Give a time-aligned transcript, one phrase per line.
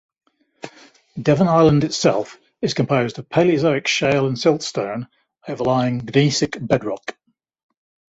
[1.21, 5.07] Devon Island itself is composed of Paleozoic shale and siltstone
[5.47, 7.15] overlying gneissic bedrock.